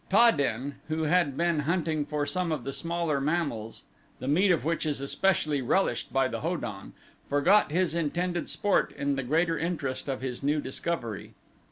Ta 0.09 0.31
den, 0.31 0.77
who 0.87 1.03
had 1.03 1.37
been 1.37 1.59
hunting 1.59 2.07
for 2.07 2.25
some 2.25 2.51
of 2.51 2.63
the 2.63 2.73
smaller 2.73 3.21
mammals, 3.21 3.83
the 4.17 4.27
meat 4.27 4.51
of 4.51 4.65
which 4.65 4.83
is 4.83 4.99
especially 4.99 5.61
relished 5.61 6.11
by 6.11 6.27
the 6.27 6.39
Ho 6.41 6.57
don, 6.57 6.93
forgot 7.29 7.71
his 7.71 7.93
intended 7.93 8.49
sport 8.49 8.91
in 8.97 9.15
the 9.15 9.21
greater 9.21 9.59
interest 9.59 10.07
of 10.09 10.21
his 10.21 10.41
new 10.41 10.59
discovery. 10.59 11.35